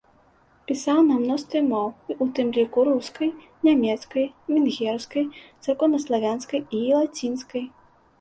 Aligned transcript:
Пісаў 0.69 0.99
на 1.09 1.15
мностве 1.23 1.59
моў, 1.71 1.83
у 2.25 2.27
тым 2.39 2.47
ліку 2.57 2.85
рускай, 2.87 3.29
нямецкай, 3.67 4.25
венгерскай, 4.55 5.25
царкоўнаславянскай 5.67 6.61
і 6.79 6.81
лацінскай. 6.97 7.63